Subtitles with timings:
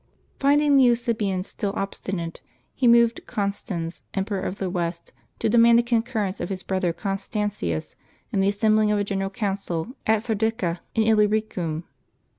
[0.39, 2.41] Finding the Eusebians still obstinate,
[2.73, 7.95] he moved Constans, Emperor of the West, to demand the concurrence of his brother Constantius
[8.31, 11.83] in the assembling of a general council at Sardica in Illyricum.